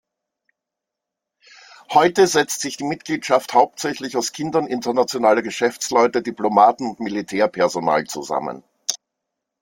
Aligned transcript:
Heute 1.93 2.25
setzt 2.25 2.61
sich 2.61 2.75
die 2.75 2.85
Mitgliedschaft 2.85 3.53
hauptsächlich 3.53 4.17
aus 4.17 4.31
Kindern 4.31 4.65
internationaler 4.65 5.43
Geschäftsleute, 5.43 6.23
Diplomaten 6.23 6.87
und 6.89 6.99
Militärpersonal 6.99 8.05
zusammen. 8.05 8.63